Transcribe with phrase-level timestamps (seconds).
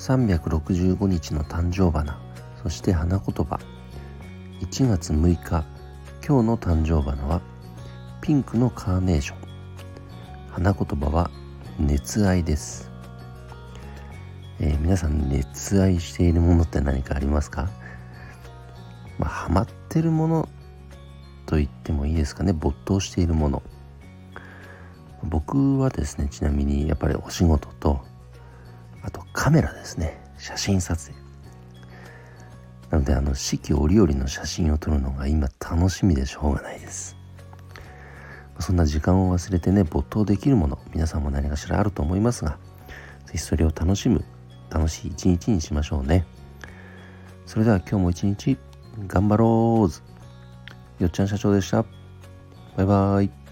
[0.00, 2.18] 365日の誕生花
[2.62, 3.60] そして花言葉。
[4.62, 5.66] 1月6日
[6.26, 7.42] 今日の誕生花は
[8.22, 9.38] ピンクのカーネーション。
[10.52, 11.30] 花言葉は
[11.78, 12.90] 熱愛です、
[14.58, 17.68] えー、皆さん熱愛しているものって何かありますか？
[19.18, 20.48] まあ、ハマってるもの
[21.44, 22.54] と言ってもいいですかね。
[22.54, 23.62] 没頭しているもの。
[25.24, 28.09] 僕はですねちなみにやっぱりお仕事とあと
[29.40, 30.20] カメラですね。
[30.36, 31.18] 写真撮影。
[32.90, 37.16] なのであの四季折々の写真を撮るのが今楽しみでしょうがないです。
[38.58, 42.58] そんな時間を忘れてね没頭できるもの皆さんも何かしらあると思いますが
[43.24, 44.22] 是非それを楽しむ
[44.68, 46.26] 楽しい一日にしましょうね。
[47.46, 48.58] それでは今日も一日
[49.06, 51.86] 頑張ろうよっちゃん社長でした。
[52.76, 53.49] バイバイ。